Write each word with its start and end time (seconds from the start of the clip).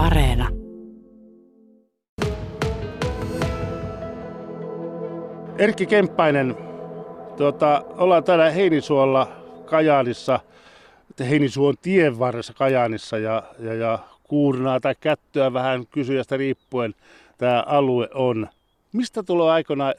Areena. 0.00 0.48
Erkki 5.58 5.86
Kemppainen, 5.86 6.56
tuota, 7.36 7.84
ollaan 7.88 8.24
täällä 8.24 8.50
Heinisuolla 8.50 9.28
Kajaanissa, 9.64 10.40
Heinisuon 11.28 11.74
tien 11.82 12.18
varressa 12.18 12.54
Kajaanissa 12.54 13.18
ja, 13.18 13.42
ja, 13.58 13.74
ja 13.74 13.98
kuurnaa 14.22 14.80
tai 14.80 14.94
kättöä 15.00 15.52
vähän 15.52 15.86
kysyjästä 15.86 16.36
riippuen 16.36 16.94
tämä 17.38 17.64
alue 17.66 18.08
on. 18.14 18.48
Mistä 18.92 19.22
tulee 19.22 19.50
aikana 19.50 19.92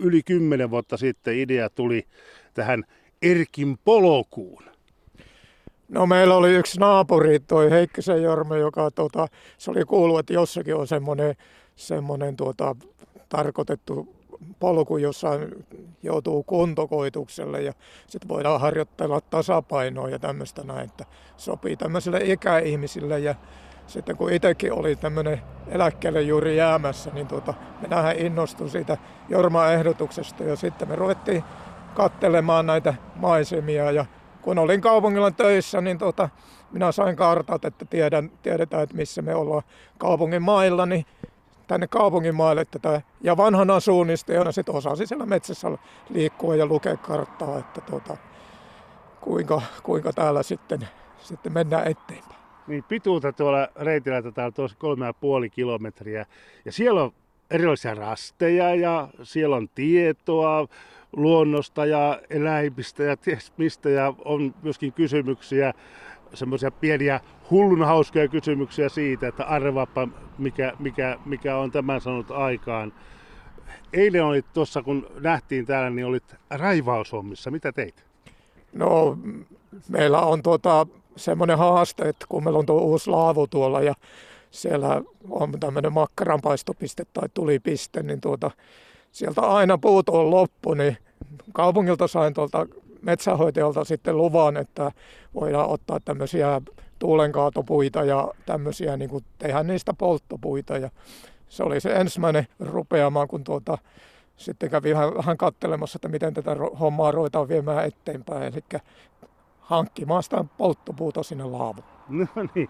yli 0.00 0.22
kymmenen 0.22 0.70
vuotta 0.70 0.96
sitten 0.96 1.38
idea 1.38 1.70
tuli 1.70 2.06
tähän 2.54 2.84
Erkin 3.22 3.78
polokuun? 3.84 4.62
No 5.92 6.06
meillä 6.06 6.36
oli 6.36 6.54
yksi 6.54 6.80
naapuri, 6.80 7.40
toi 7.40 7.70
Heikkisen 7.70 8.22
Jorma, 8.22 8.56
joka 8.56 8.90
tota, 8.90 9.26
se 9.58 9.70
oli 9.70 9.84
kuullut, 9.84 10.18
että 10.18 10.32
jossakin 10.32 10.76
on 10.76 10.86
semmoinen, 10.86 11.36
semmoinen 11.76 12.36
tuota, 12.36 12.76
tarkoitettu 13.28 14.08
polku, 14.60 14.96
jossa 14.96 15.30
joutuu 16.02 16.42
kuntokoitukselle 16.42 17.62
ja 17.62 17.72
sitten 18.06 18.28
voidaan 18.28 18.60
harjoitella 18.60 19.20
tasapainoa 19.20 20.08
ja 20.08 20.18
tämmöistä 20.18 20.62
näin, 20.64 20.84
että 20.84 21.04
sopii 21.36 21.76
tämmöisille 21.76 22.20
ikäihmisille. 22.24 23.18
Ja 23.18 23.34
sitten 23.86 24.16
kun 24.16 24.32
itsekin 24.32 24.72
oli 24.72 24.96
tämmöinen 24.96 25.42
eläkkeelle 25.68 26.22
juuri 26.22 26.56
jäämässä, 26.56 27.10
niin 27.14 27.26
tuota, 27.26 27.54
minähän 27.80 28.18
innostuin 28.18 28.70
siitä 28.70 28.96
Jorman 29.28 29.72
ehdotuksesta 29.72 30.44
ja 30.44 30.56
sitten 30.56 30.88
me 30.88 30.96
ruvettiin 30.96 31.44
kattelemaan 31.94 32.66
näitä 32.66 32.94
maisemia 33.16 33.90
ja 33.90 34.06
kun 34.42 34.58
olin 34.58 34.80
kaupungilla 34.80 35.30
töissä, 35.30 35.80
niin 35.80 35.98
tuota, 35.98 36.28
minä 36.72 36.92
sain 36.92 37.16
kartat, 37.16 37.64
että 37.64 37.84
tiedän, 37.84 38.30
tiedetään, 38.42 38.82
että 38.82 38.96
missä 38.96 39.22
me 39.22 39.34
ollaan 39.34 39.62
kaupungin 39.98 40.42
mailla, 40.42 40.86
niin 40.86 41.06
tänne 41.66 41.86
kaupungin 41.86 42.34
maille 42.34 42.64
tätä. 42.64 43.02
Ja 43.20 43.36
vanhana 43.36 43.80
suunnistajana 43.80 44.52
sitten 44.52 44.74
osasi 44.74 45.06
siellä 45.06 45.26
metsässä 45.26 45.68
liikkua 46.08 46.56
ja 46.56 46.66
lukea 46.66 46.96
karttaa, 46.96 47.58
että 47.58 47.80
tuota, 47.80 48.16
kuinka, 49.20 49.62
kuinka 49.82 50.12
täällä 50.12 50.42
sitten, 50.42 50.88
sitten 51.22 51.52
mennään 51.52 51.86
eteenpäin. 51.86 52.42
Niin 52.66 52.84
pituutta 52.84 53.32
tuolla 53.32 53.68
reitillä 53.76 54.22
tätä 54.22 54.44
on 54.44 54.52
tuossa 54.52 54.76
kolme 54.80 55.06
ja 55.06 55.14
puoli 55.14 55.50
kilometriä. 55.50 56.26
Ja 56.64 56.72
siellä 56.72 57.02
on 57.02 57.12
erilaisia 57.50 57.94
rasteja 57.94 58.74
ja 58.74 59.08
siellä 59.22 59.56
on 59.56 59.68
tietoa 59.74 60.68
luonnosta 61.12 61.86
ja 61.86 62.20
eläimistä 62.30 63.02
ja 63.02 63.16
ties 63.16 63.52
mistä. 63.56 63.90
Ja 63.90 64.14
on 64.24 64.54
myöskin 64.62 64.92
kysymyksiä, 64.92 65.72
semmoisia 66.34 66.70
pieniä 66.70 67.20
hullun 67.50 67.84
hauskoja 67.84 68.28
kysymyksiä 68.28 68.88
siitä, 68.88 69.28
että 69.28 69.44
arvaappa 69.44 70.08
mikä, 70.38 70.72
mikä, 70.78 71.18
mikä 71.24 71.56
on 71.56 71.70
tämän 71.70 72.00
sanonut 72.00 72.30
aikaan. 72.30 72.92
Eilen 73.92 74.24
olit 74.24 74.46
tuossa, 74.52 74.82
kun 74.82 75.06
nähtiin 75.20 75.66
täällä, 75.66 75.90
niin 75.90 76.06
olit 76.06 76.34
raivaushommissa. 76.50 77.50
Mitä 77.50 77.72
teit? 77.72 78.04
No, 78.72 79.18
meillä 79.88 80.20
on 80.20 80.42
tuota, 80.42 80.86
semmoinen 81.16 81.58
haaste, 81.58 82.08
että 82.08 82.26
kun 82.28 82.44
meillä 82.44 82.58
on 82.58 82.66
tuo 82.66 82.80
uusi 82.80 83.10
laavu 83.10 83.46
tuolla 83.46 83.80
ja 83.80 83.94
siellä 84.50 85.02
on 85.30 85.60
tämmöinen 85.60 85.92
makkaranpaistopiste 85.92 87.04
tai 87.12 87.28
tulipiste, 87.34 88.02
niin 88.02 88.20
tuota, 88.20 88.50
sieltä 89.12 89.40
aina 89.40 89.78
puut 89.78 90.08
on 90.08 90.30
loppu, 90.30 90.74
niin 90.74 90.96
kaupungilta 91.52 92.06
sain 92.06 92.34
tuolta 92.34 92.66
metsähoitajalta 93.02 93.84
sitten 93.84 94.16
luvan, 94.16 94.56
että 94.56 94.92
voidaan 95.34 95.68
ottaa 95.68 96.00
tämmöisiä 96.04 96.60
tuulenkaatopuita 96.98 98.04
ja 98.04 98.28
tämmöisiä, 98.46 98.96
niin 98.96 99.10
kuin 99.10 99.24
tehdään 99.38 99.66
niistä 99.66 99.94
polttopuita. 99.94 100.78
Ja 100.78 100.90
se 101.48 101.62
oli 101.62 101.80
se 101.80 101.92
ensimmäinen 101.92 102.46
rupeama, 102.60 103.26
kun 103.26 103.44
tuota, 103.44 103.78
sitten 104.36 104.70
kävi 104.70 104.94
vähän 104.94 105.36
kattelemassa, 105.36 105.96
että 105.96 106.08
miten 106.08 106.34
tätä 106.34 106.56
hommaa 106.80 107.10
ruvetaan 107.10 107.48
viemään 107.48 107.86
eteenpäin. 107.86 108.42
Eli 108.42 108.80
hankkimaan 109.62 110.22
sitä 110.22 110.44
polttopuuta 110.58 111.22
sinne 111.22 111.44
laavuun. 111.44 111.86
No 112.08 112.26
niin. 112.54 112.68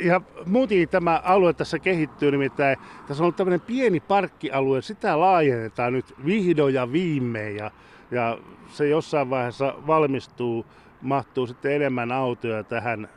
Ja 0.00 0.20
muuten 0.46 0.88
tämä 0.88 1.20
alue 1.24 1.52
tässä 1.52 1.78
kehittyy 1.78 2.30
nimittäin. 2.30 2.76
Tässä 3.08 3.22
on 3.22 3.24
ollut 3.24 3.36
tämmöinen 3.36 3.60
pieni 3.60 4.00
parkkialue. 4.00 4.82
Sitä 4.82 5.20
laajennetaan 5.20 5.92
nyt 5.92 6.14
vihdoin 6.24 6.74
ja 6.74 6.92
viimein. 6.92 7.56
Ja, 7.56 7.70
ja 8.10 8.38
se 8.68 8.88
jossain 8.88 9.30
vaiheessa 9.30 9.74
valmistuu, 9.86 10.66
mahtuu 11.02 11.46
sitten 11.46 11.72
enemmän 11.72 12.12
autoja 12.12 12.64
tähän 12.64 13.08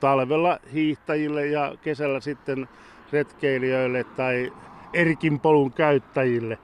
talvella 0.00 0.58
hiihtäjille 0.72 1.46
ja 1.46 1.74
kesällä 1.82 2.20
sitten 2.20 2.68
retkeilijöille 3.12 4.04
tai 4.04 4.52
Erkin 4.92 5.40
polun 5.40 5.72
käyttäjille. 5.72 6.58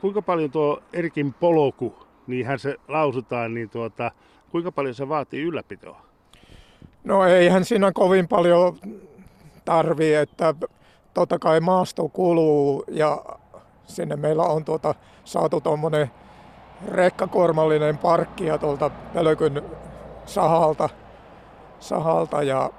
Kuinka 0.00 0.22
paljon 0.22 0.50
tuo 0.50 0.82
Erkin 0.92 1.34
poloku, 1.34 1.94
niinhän 2.26 2.58
se 2.58 2.76
lausutaan, 2.88 3.54
niin 3.54 3.70
tuota, 3.70 4.10
kuinka 4.50 4.72
paljon 4.72 4.94
se 4.94 5.08
vaatii 5.08 5.42
ylläpitoa? 5.42 6.00
No 7.04 7.24
eihän 7.24 7.64
siinä 7.64 7.92
kovin 7.92 8.28
paljon 8.28 8.78
tarvii, 9.64 10.14
että 10.14 10.54
totta 11.14 11.38
kai 11.38 11.60
maasto 11.60 12.08
kuluu 12.08 12.84
ja 12.88 13.24
sinne 13.86 14.16
meillä 14.16 14.42
on 14.42 14.64
tuota, 14.64 14.94
saatu 15.24 15.60
tuommoinen 15.60 16.10
rekkakuormallinen 16.88 17.98
parkki 17.98 18.46
ja 18.46 18.58
tuolta 18.58 18.90
Pölkyn 19.14 19.62
sahalta, 20.26 20.88
sahalta 21.80 22.42
ja 22.42 22.70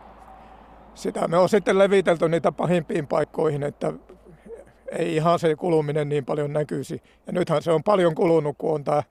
sitä 0.95 1.27
me 1.27 1.37
on 1.37 1.49
sitten 1.49 1.77
levitelty 1.77 2.29
niitä 2.29 2.51
pahimpiin 2.51 3.07
paikkoihin, 3.07 3.63
että 3.63 3.93
ei 4.91 5.15
ihan 5.15 5.39
se 5.39 5.55
kuluminen 5.55 6.09
niin 6.09 6.25
paljon 6.25 6.53
näkyisi. 6.53 7.01
Ja 7.27 7.33
nythän 7.33 7.61
se 7.61 7.71
on 7.71 7.83
paljon 7.83 8.15
kulunut, 8.15 8.55
kun 8.57 8.73
on 8.73 8.83
tämä 8.83 9.03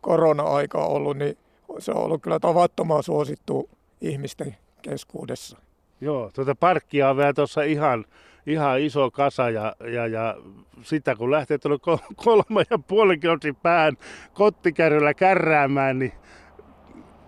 korona-aika 0.00 0.78
ollut, 0.78 1.16
niin 1.16 1.38
se 1.78 1.92
on 1.92 2.04
ollut 2.04 2.22
kyllä 2.22 2.40
tavattoman 2.40 3.02
suosittu 3.02 3.70
ihmisten 4.00 4.56
keskuudessa. 4.82 5.58
Joo, 6.00 6.30
tuota 6.34 6.54
parkkia 6.54 7.10
on 7.10 7.16
vielä 7.16 7.32
tuossa 7.32 7.62
ihan, 7.62 8.04
ihan 8.46 8.80
iso 8.80 9.10
kasa 9.10 9.50
ja, 9.50 9.74
ja, 9.92 10.06
ja 10.06 10.36
sitä 10.82 11.14
kun 11.16 11.30
lähtee 11.30 11.58
tuolla 11.58 11.98
kolme 12.24 12.62
ja 12.70 12.78
puoli 12.78 13.18
kilometrin 13.18 13.56
pään 13.56 13.96
kottikärryllä 14.34 15.14
kärräämään, 15.14 15.98
niin 15.98 16.12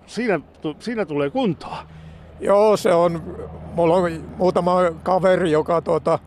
siinä, 0.07 0.41
siinä 0.79 1.07
tulee 1.07 1.31
kuntoa. 1.31 1.79
Joo, 2.41 2.77
se 2.77 2.95
on, 2.95 3.23
mulla 3.75 3.95
on 3.95 4.25
muutama 4.37 4.77
kaveri, 5.03 5.51
joka 5.51 5.81
tuota, 5.81 6.19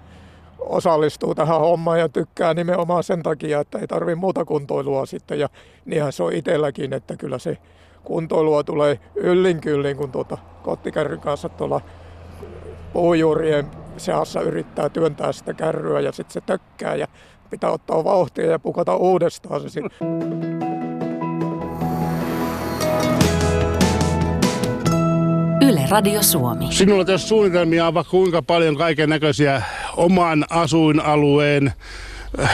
osallistuu 0.60 1.36
tähän 1.36 1.60
hommaan 1.60 2.00
ja 2.00 2.10
tykkää 2.10 2.54
nimenomaan 2.54 3.04
sen 3.04 3.24
takia, 3.24 3.60
että 3.60 3.80
ei 3.80 3.88
tarvi 3.88 4.16
muuta 4.16 4.46
kuntoilua 4.46 5.06
sitten. 5.06 5.40
Ja 5.40 5.50
niinhän 5.86 6.14
se 6.14 6.24
on 6.24 6.34
itselläkin, 6.34 6.94
että 6.94 7.18
kyllä 7.18 7.40
se 7.40 7.58
kuntoilua 8.04 8.64
tulee 8.64 9.00
yllin 9.16 9.62
kyllin, 9.62 9.98
kun 9.98 10.12
tuota 10.12 10.38
kottikärryn 10.64 11.20
kanssa 11.20 11.50
tuolla 11.50 11.82
puujuurien 12.94 13.68
seassa 13.98 14.42
yrittää 14.42 14.90
työntää 14.90 15.32
sitä 15.32 15.54
kärryä 15.54 16.00
ja 16.00 16.12
sitten 16.12 16.34
se 16.34 16.42
tökkää 16.42 16.96
ja 16.96 17.08
pitää 17.50 17.72
ottaa 17.72 18.04
vauhtia 18.04 18.46
ja 18.46 18.60
pukata 18.60 18.96
uudestaan 18.96 19.70
se 19.70 19.82
Yle 25.70 25.86
Radio 25.90 26.24
Suomi. 26.24 26.68
Sinulla 26.70 27.06
tässä 27.06 27.28
suunnitelmia 27.28 27.88
on 27.88 27.94
vaikka 27.94 28.12
kuinka 28.12 28.42
paljon 28.42 28.78
kaiken 28.78 29.10
näköisiä 29.10 29.62
oman 30.00 30.46
asuinalueen 30.50 31.74
äh, 32.40 32.50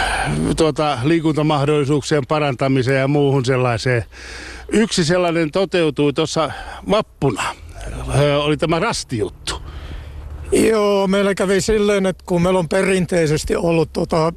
tuota, 0.57 0.97
liikuntamahdollisuuksien 1.03 2.23
parantamiseen 2.27 2.99
ja 2.99 3.07
muuhun 3.07 3.45
sellaiseen. 3.45 4.03
Yksi 4.71 5.05
sellainen 5.05 5.51
toteutui 5.51 6.13
tuossa 6.13 6.51
vappuna. 6.89 7.43
Oli 8.39 8.57
tämä 8.57 8.79
rastijuttu. 8.79 9.61
Joo, 10.51 11.07
meillä 11.07 11.35
kävi 11.35 11.61
silleen, 11.61 12.05
että 12.05 12.23
kun 12.27 12.41
meillä 12.41 12.59
on 12.59 12.69
perinteisesti 12.69 13.55
ollut 13.55 13.93
tuota, 13.93 14.33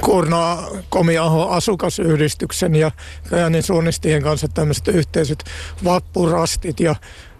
Kurna 0.00 0.58
Komiaho 0.88 1.48
asukasyhdistyksen 1.48 2.74
ja 2.74 2.90
Kajanin 3.30 3.62
suunnistien 3.62 4.22
kanssa 4.22 4.48
tämmöiset 4.48 4.88
yhteiset 4.88 5.44
vappurastit 5.84 6.80
ja 6.80 6.94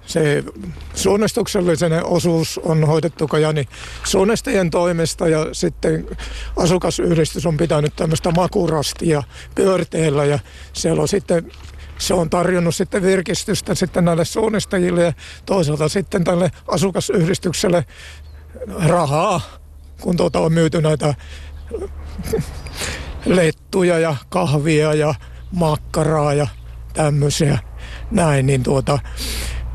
se 0.07 0.45
suunnistuksellisen 0.95 2.05
osuus 2.05 2.61
on 2.65 2.87
hoidettu 2.87 3.29
Kajani 3.29 3.69
suunnistajien 4.05 4.71
toimesta 4.71 5.29
ja 5.29 5.47
sitten 5.53 6.07
asukasyhdistys 6.57 7.47
on 7.47 7.57
pitänyt 7.57 7.97
tämmöistä 7.97 8.31
makurastia 8.31 9.23
pyörteillä 9.55 10.25
ja 10.25 10.39
siellä 10.73 11.03
on 11.03 11.09
sitten 11.09 11.53
se 11.99 12.15
on 12.15 12.31
tarjonnut 12.31 12.75
sitten 12.75 13.03
virkistystä 13.03 13.75
sitten 13.75 14.05
näille 14.05 14.25
suunnistajille 14.25 15.05
ja 15.05 15.13
toisaalta 15.47 15.89
sitten 15.89 16.25
tälle 16.25 16.51
asukasyhdistykselle 16.69 17.85
rahaa, 18.87 19.41
kun 20.01 20.17
tuota 20.17 20.41
on 20.41 20.53
myyty 20.53 20.83
näitä 20.83 21.15
lettuja 23.27 23.99
ja 23.99 24.17
kahvia 24.29 24.95
ja 24.95 25.15
makkaraa 25.53 26.35
ja 26.35 26.47
tämmöisiä 26.93 27.59
näin, 28.11 28.47
niin 28.47 28.63
tuota, 28.63 28.99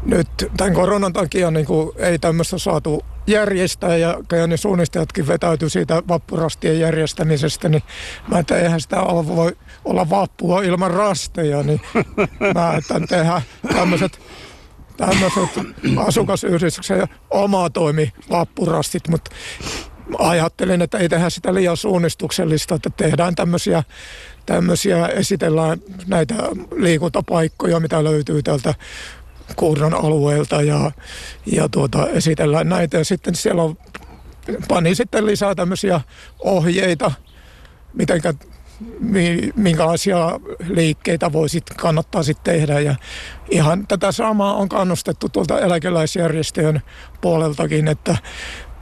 nyt 0.06 0.28
tämän 0.58 0.74
koronan 0.74 1.14
takia 1.14 1.52
niin 1.52 1.66
kuin 1.66 1.92
ei 1.98 2.20
tämmöistä 2.20 2.58
saatu 2.58 3.06
järjestää 3.28 3.98
ja 3.98 4.18
ne 4.48 4.58
suunnistajatkin 4.58 5.28
vetäytyi 5.28 5.70
siitä 5.70 6.04
vappurastien 6.08 6.80
järjestämisestä, 6.80 7.70
niin 7.70 7.84
mä 8.28 8.40
että 8.40 8.58
eihän 8.58 8.82
sitä 8.82 8.98
voi 9.36 9.58
olla 9.86 10.10
vappua 10.10 10.62
ilman 10.62 10.92
rasteja, 10.92 11.64
niin 11.64 11.82
mä 12.56 12.74
että 12.78 13.00
tehdään 13.10 13.42
tämmöiset 13.74 14.20
tämmöiset 14.98 15.60
asukasyhdistyksen 15.98 17.08
oma 17.30 17.70
toimi 17.70 18.14
vappurastit, 18.30 19.08
mutta 19.08 19.32
ajattelin, 20.20 20.82
että 20.82 20.98
ei 20.98 21.10
tehdä 21.10 21.30
sitä 21.30 21.54
liian 21.54 21.78
suunnistuksellista, 21.78 22.76
että 22.76 22.90
tehdään 22.98 23.36
tämmöisiä, 23.36 23.84
tämmöisiä 24.46 25.08
esitellään 25.08 25.82
näitä 26.08 26.36
liikuntapaikkoja, 26.76 27.80
mitä 27.80 28.04
löytyy 28.04 28.44
täältä 28.44 28.74
Kuurnan 29.56 29.94
alueelta 29.94 30.62
ja, 30.62 30.92
ja 31.46 31.70
tuota, 31.70 32.10
esitellään 32.10 32.70
näitä. 32.70 32.98
Ja 32.98 33.06
sitten 33.06 33.36
siellä 33.36 33.64
on, 33.64 33.78
pani 34.68 34.96
sitten 34.96 35.26
lisää 35.26 35.56
tämmöisiä 35.56 36.02
ohjeita, 36.40 37.12
mitenkä 37.94 38.34
minkälaisia 39.56 40.40
liikkeitä 40.68 41.34
voi 41.34 41.50
sit, 41.50 41.64
kannattaa 41.78 42.24
sitten 42.24 42.54
tehdä. 42.54 42.80
Ja 42.80 42.96
ihan 43.50 43.88
tätä 43.88 44.12
samaa 44.12 44.54
on 44.54 44.70
kannustettu 44.70 45.30
tuolta 45.30 45.60
eläkeläisjärjestöjen 45.60 46.82
puoleltakin, 47.22 47.88
että 47.88 48.18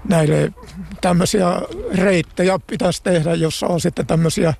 näille 0.09 0.53
tämmöisiä 1.01 1.61
reittejä 1.95 2.59
pitäisi 2.67 3.03
tehdä, 3.03 3.33
jossa 3.33 3.67
on 3.67 3.81
sitten 3.81 4.07
tämmöisiä 4.07 4.53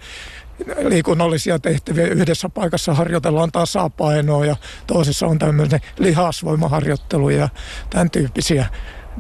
liikunnallisia 0.84 1.60
tehtäviä. 1.60 2.08
Yhdessä 2.08 2.50
paikassa 2.50 2.94
harjoitellaan 2.94 3.52
tasapainoa 3.52 4.46
ja 4.46 4.56
toisessa 4.88 5.28
on 5.28 5.40
tämmöinen 5.40 5.80
lihasvoimaharjoittelu 6.00 7.30
ja 7.30 7.50
tämän 7.90 8.10
tyyppisiä. 8.10 8.66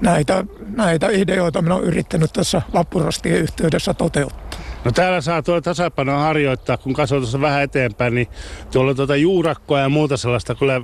Näitä, 0.01 0.45
näitä 0.75 1.09
ideoita 1.09 1.61
minä 1.61 1.75
olen 1.75 1.87
yrittänyt 1.87 2.33
tässä 2.33 2.61
Lappurastien 2.73 3.37
yhteydessä 3.37 3.93
toteuttaa. 3.93 4.59
No 4.85 4.91
täällä 4.91 5.21
saa 5.21 5.41
tuo 5.41 5.61
tasapainoa 5.61 6.17
harjoittaa, 6.17 6.77
kun 6.77 6.93
katsoo 6.93 7.19
tuossa 7.19 7.41
vähän 7.41 7.63
eteenpäin, 7.63 8.15
niin 8.15 8.27
tuolla 8.71 8.95
tuota 8.95 9.15
juurakkoa 9.15 9.79
ja 9.79 9.89
muuta 9.89 10.17
sellaista. 10.17 10.55
Kyllä 10.55 10.81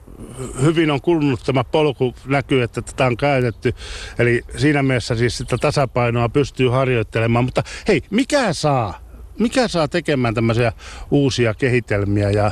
hyvin 0.62 0.92
on 0.92 1.02
kulunut 1.02 1.44
tämä 1.46 1.64
polku, 1.64 2.16
näkyy, 2.26 2.64
että 2.64 2.82
tätä 2.82 3.06
on 3.06 3.18
käytetty. 3.18 3.74
Eli 4.20 4.42
siinä 4.58 4.84
mielessä 4.84 5.16
siis 5.16 5.38
sitä 5.38 5.58
tasapainoa 5.58 6.30
pystyy 6.30 6.70
harjoittelemaan. 6.70 7.46
Mutta 7.46 7.64
hei, 7.88 8.02
mikä 8.10 8.54
saa? 8.54 9.09
Mikä 9.40 9.68
saa 9.68 9.88
tekemään 9.88 10.34
tämmöisiä 10.34 10.74
uusia 11.12 11.54
kehitelmiä 11.54 12.30
ja 12.32 12.52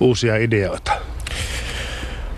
uusia 0.00 0.36
ideoita? 0.36 0.92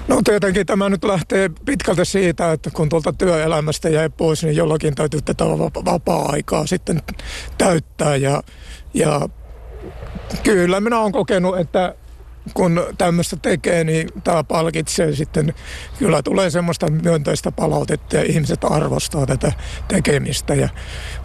No 0.08 0.20
tietenkin 0.24 0.66
tämä 0.66 0.88
nyt 0.88 1.04
lähtee 1.04 1.50
pitkälti 1.64 2.04
siitä, 2.04 2.52
että 2.52 2.70
kun 2.70 2.88
tuolta 2.88 3.12
työelämästä 3.12 3.88
jäi 3.88 4.08
pois, 4.08 4.42
niin 4.44 4.56
jollakin 4.56 4.94
täytyy 4.94 5.22
tätä 5.22 5.44
vapaa-aikaa 5.84 6.66
sitten 6.66 7.02
täyttää. 7.58 8.16
Ja, 8.16 8.42
ja 8.94 9.28
kyllä 10.42 10.80
minä 10.80 11.00
olen 11.00 11.12
kokenut, 11.12 11.58
että 11.58 11.94
kun 12.54 12.86
tämmöistä 12.98 13.36
tekee, 13.36 13.84
niin 13.84 14.08
tämä 14.24 14.44
palkitsee 14.44 15.14
sitten. 15.14 15.54
Kyllä 15.98 16.22
tulee 16.22 16.50
semmoista 16.50 16.90
myönteistä 16.90 17.52
palautetta 17.52 18.16
ja 18.16 18.22
ihmiset 18.22 18.64
arvostaa 18.64 19.26
tätä 19.26 19.52
tekemistä. 19.88 20.54
Ja 20.54 20.68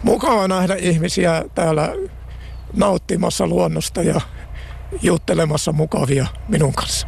mukava 0.02 0.48
nähdä 0.48 0.74
ihmisiä 0.74 1.44
täällä 1.54 1.92
nauttimassa 2.72 3.46
luonnosta 3.46 4.02
ja 4.02 4.20
juttelemassa 5.02 5.72
mukavia 5.72 6.26
minun 6.48 6.72
kanssa. 6.72 7.06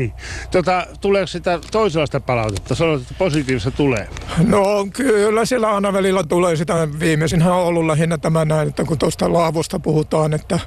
tota, 0.50 0.86
tuleeko 1.00 1.26
sitä 1.26 1.60
toisenlaista 1.72 2.20
palautetta? 2.20 2.74
Sanoit, 2.74 3.02
että 3.02 3.14
positiivista 3.18 3.70
tulee. 3.70 4.08
No 4.46 4.86
kyllä 4.92 5.44
siellä 5.44 5.74
aina 5.74 5.92
välillä 5.92 6.24
tulee 6.24 6.56
sitä. 6.56 6.88
Viimeisinhän 7.00 7.52
on 7.52 7.64
ollut 7.64 7.86
lähinnä 7.86 8.18
tämä 8.18 8.44
näin, 8.44 8.68
että 8.68 8.84
kun 8.84 8.98
tuosta 8.98 9.32
laavusta 9.32 9.78
puhutaan, 9.78 10.32
että 10.34 10.58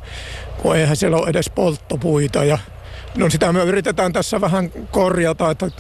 kun 0.62 0.75
eihän 0.75 0.95
siellä 0.95 1.18
ole 1.18 1.30
edes 1.30 1.50
polttopuita 1.50 2.44
ja 2.44 2.57
No 3.18 3.30
sitä 3.30 3.54
me 3.54 3.63
yritetään 3.63 4.13
tässä 4.13 4.42
vähän 4.42 4.72
korjata, 4.92 5.51
että 5.51 5.72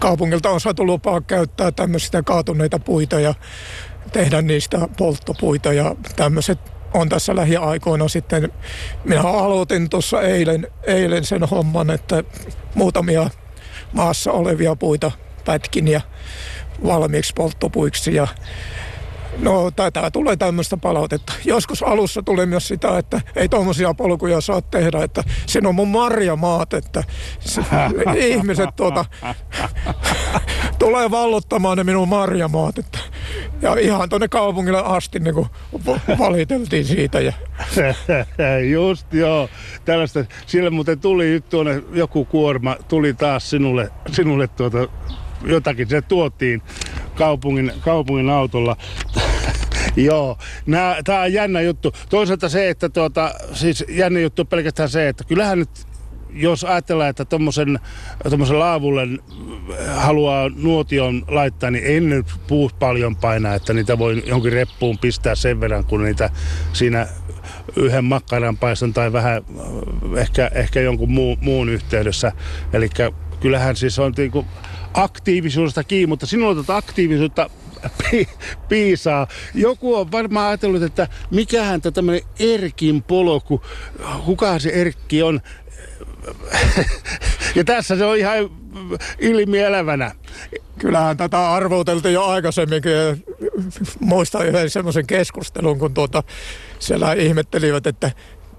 kaupungilta 0.00 0.50
on 0.50 0.60
saatu 0.60 0.86
lupaa 0.86 1.20
käyttää 1.20 1.72
tämmöisiä 1.72 2.22
kaatuneita 2.22 2.78
puita 2.78 3.20
ja 3.20 3.34
tehdä 4.12 4.42
niistä 4.42 4.88
polttopuita 4.98 5.72
ja 5.72 5.96
tämmöiset 6.16 6.75
on 6.94 7.08
tässä 7.08 7.36
lähiaikoina 7.36 8.08
sitten, 8.08 8.52
minä 9.04 9.20
aloitin 9.20 9.90
tuossa 9.90 10.22
eilen, 10.22 10.68
eilen 10.82 11.24
sen 11.24 11.44
homman, 11.44 11.90
että 11.90 12.24
muutamia 12.74 13.30
maassa 13.92 14.32
olevia 14.32 14.76
puita 14.76 15.12
pätkin 15.44 15.88
ja 15.88 16.00
valmiiksi 16.84 17.32
polttopuiksi 17.36 18.14
ja 18.14 18.26
No 19.38 19.70
tätä 19.70 20.10
tulee 20.10 20.36
tämmöistä 20.36 20.76
palautetta. 20.76 21.32
Joskus 21.44 21.82
alussa 21.82 22.22
tuli 22.22 22.46
myös 22.46 22.68
sitä, 22.68 22.98
että 22.98 23.20
ei 23.36 23.48
tuommoisia 23.48 23.94
polkuja 23.94 24.40
saa 24.40 24.62
tehdä, 24.62 25.04
että 25.04 25.24
siinä 25.46 25.68
on 25.68 25.74
mun 25.74 25.88
marjamaat, 25.88 26.74
että 26.74 27.04
se, 27.40 27.62
ihmiset 28.28 28.76
tuota, 28.76 29.04
tulee 30.78 31.10
vallottamaan 31.10 31.78
ne 31.78 31.84
minun 31.84 32.08
marjamaat. 32.08 32.78
Että, 32.78 32.98
ja 33.62 33.74
ihan 33.74 34.08
tuonne 34.08 34.28
kaupungille 34.28 34.82
asti 34.84 35.20
niin 35.20 35.34
kuin 35.34 35.48
valiteltiin 36.18 36.84
siitä. 36.84 37.20
Ja. 37.20 37.32
Just 38.72 39.12
joo. 39.12 39.48
Tällaista. 39.84 40.24
Siellä 40.46 40.70
muuten 40.70 41.00
tuli 41.00 41.24
nyt 41.24 41.48
tuonne 41.48 41.82
joku 41.92 42.24
kuorma, 42.24 42.76
tuli 42.88 43.14
taas 43.14 43.50
sinulle, 43.50 43.90
sinulle 44.12 44.48
tuota, 44.48 44.78
jotakin. 45.44 45.88
Se 45.88 46.02
tuotiin 46.02 46.62
kaupungin, 47.14 47.72
kaupungin 47.80 48.30
autolla. 48.30 48.76
Joo, 49.96 50.38
tämä 51.04 51.20
on 51.20 51.32
jännä 51.32 51.60
juttu. 51.60 51.92
Toisaalta 52.08 52.48
se, 52.48 52.70
että 52.70 52.88
tuota, 52.88 53.34
siis 53.52 53.84
jännä 53.88 54.20
juttu 54.20 54.42
on 54.42 54.46
pelkästään 54.46 54.88
se, 54.88 55.08
että 55.08 55.24
kyllähän 55.24 55.58
nyt 55.58 55.70
jos 56.32 56.64
ajatellaan, 56.64 57.10
että 57.10 57.24
tuommoisen 57.24 57.78
laavulle 58.48 59.02
haluaa 59.94 60.50
nuotion 60.56 61.24
laittaa, 61.28 61.70
niin 61.70 61.84
ei 61.84 62.00
nyt 62.00 62.26
puus 62.46 62.72
paljon 62.72 63.16
painaa, 63.16 63.54
että 63.54 63.72
niitä 63.72 63.98
voi 63.98 64.22
jonkin 64.26 64.52
reppuun 64.52 64.98
pistää 64.98 65.34
sen 65.34 65.60
verran, 65.60 65.84
kun 65.84 66.04
niitä 66.04 66.30
siinä 66.72 67.06
yhden 67.76 68.04
makkaran 68.04 68.56
paiston 68.56 68.92
tai 68.92 69.12
vähän 69.12 69.42
ehkä, 70.16 70.50
ehkä 70.54 70.80
jonkun 70.80 71.10
muu, 71.10 71.36
muun 71.40 71.68
yhteydessä. 71.68 72.32
Eli 72.72 72.88
kyllähän 73.40 73.76
siis 73.76 73.98
on 73.98 74.12
niinku 74.16 74.44
aktiivisuudesta 74.94 75.84
kiinni, 75.84 76.06
mutta 76.06 76.26
sinulla 76.26 76.54
tuota 76.54 76.76
aktiivisuutta 76.76 77.50
pi, 77.88 78.28
piisaa. 78.68 79.26
Joku 79.54 79.94
on 79.94 80.12
varmaan 80.12 80.48
ajatellut, 80.48 80.82
että 80.82 81.08
mikähän 81.30 81.80
tämä 81.80 81.92
tämmöinen 81.92 82.22
Erkin 82.38 83.02
polku, 83.02 83.62
kuka 84.24 84.58
se 84.58 84.68
Erkki 84.68 85.22
on. 85.22 85.40
ja 87.54 87.64
tässä 87.64 87.96
se 87.96 88.04
on 88.04 88.16
ihan 88.16 88.36
ilmielävänä. 89.18 90.12
Kyllähän 90.78 91.16
tätä 91.16 91.52
arvoteltiin 91.52 92.14
jo 92.14 92.24
aikaisemminkin. 92.24 92.92
Muistan 94.00 94.46
yhden 94.46 94.70
semmoisen 94.70 95.06
keskustelun, 95.06 95.78
kun 95.78 95.94
tuota, 95.94 96.22
siellä 96.78 97.12
ihmettelivät, 97.12 97.86
että 97.86 98.10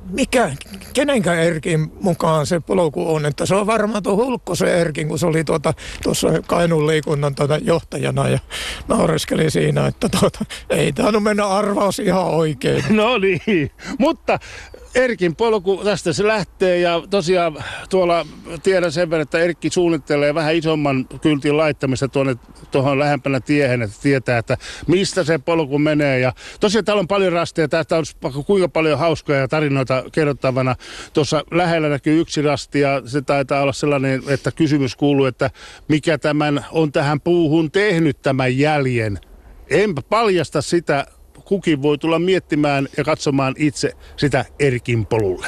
mikä, 0.09 0.51
kenenkään 0.93 1.39
Erkin 1.39 1.91
mukaan 2.01 2.45
se 2.45 2.59
polku 2.59 3.15
on, 3.15 3.25
että 3.25 3.45
se 3.45 3.55
on 3.55 3.67
varmaan 3.67 4.03
tuo 4.03 4.15
Hulkkosen 4.15 4.75
Erkin, 4.75 5.07
kun 5.07 5.19
se 5.19 5.25
oli 5.25 5.43
tuota, 5.43 5.73
tuossa 6.03 6.27
Kainuun 6.47 6.87
liikunnan 6.87 7.35
tuota 7.35 7.57
johtajana 7.57 8.29
ja 8.29 8.39
naureskeli 8.87 9.51
siinä, 9.51 9.87
että 9.87 10.09
tuota, 10.19 10.45
ei 10.69 10.93
tainnut 10.93 11.23
mennä 11.23 11.47
arvaus 11.47 11.99
ihan 11.99 12.25
oikein. 12.25 12.83
No 12.89 13.17
niin, 13.17 13.71
mutta 13.99 14.39
Erkin 14.97 15.35
polku, 15.35 15.81
tästä 15.83 16.13
se 16.13 16.27
lähtee 16.27 16.79
ja 16.79 17.03
tosiaan 17.09 17.63
tuolla 17.89 18.27
tiedän 18.63 18.91
sen 18.91 19.09
verran, 19.09 19.21
että 19.21 19.39
Erkki 19.39 19.69
suunnittelee 19.69 20.33
vähän 20.35 20.55
isomman 20.55 21.07
kyltin 21.21 21.57
laittamista 21.57 22.07
tuonne 22.07 22.35
tuohon 22.71 22.99
lähempänä 22.99 23.39
tiehen, 23.39 23.81
että 23.81 23.97
tietää, 24.01 24.37
että 24.37 24.57
mistä 24.87 25.23
se 25.23 25.37
polku 25.37 25.79
menee. 25.79 26.19
Ja 26.19 26.33
tosiaan 26.59 26.85
täällä 26.85 26.99
on 26.99 27.07
paljon 27.07 27.33
rasteja, 27.33 27.67
tästä 27.67 27.97
on 27.97 28.05
kuinka 28.45 28.69
paljon 28.69 28.99
hauskoja 28.99 29.47
tarinoita 29.47 30.03
kerrottavana. 30.11 30.75
Tuossa 31.13 31.43
lähellä 31.51 31.89
näkyy 31.89 32.21
yksi 32.21 32.41
rasti 32.41 32.79
ja 32.79 33.01
se 33.05 33.21
taitaa 33.21 33.61
olla 33.61 33.73
sellainen, 33.73 34.23
että 34.27 34.51
kysymys 34.51 34.95
kuuluu, 34.95 35.25
että 35.25 35.49
mikä 35.87 36.17
tämän 36.17 36.65
on 36.71 36.91
tähän 36.91 37.21
puuhun 37.21 37.71
tehnyt 37.71 38.21
tämän 38.21 38.57
jäljen. 38.57 39.19
Enpä 39.69 40.01
paljasta 40.01 40.61
sitä 40.61 41.05
kukin 41.47 41.81
voi 41.81 41.97
tulla 41.97 42.19
miettimään 42.19 42.87
ja 42.97 43.03
katsomaan 43.03 43.55
itse 43.57 43.91
sitä 44.17 44.45
Erkin 44.59 45.05
polulle. 45.05 45.47